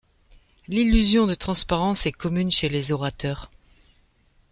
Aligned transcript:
L'illusion 0.67 1.27
de 1.27 1.35
transparence 1.35 2.07
est 2.07 2.11
commune 2.11 2.49
chez 2.49 2.69
les 2.69 2.91
orateurs. 2.91 3.51